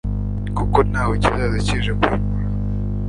kuko 0.57 0.77
ntawe 0.89 1.13
kizaza 1.23 1.57
kije 1.67 1.91
kwimura 1.99 2.47